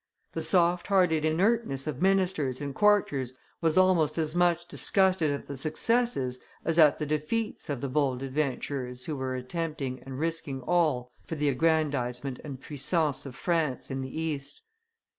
[0.33, 5.55] The soft hearted inertness of ministers and courtiers was almost as much disgusted at the
[5.55, 11.11] successes as at the defeats of the bold adventurers who were attempting and risking all
[11.23, 14.61] for the aggrandizement and puissance of France in the East.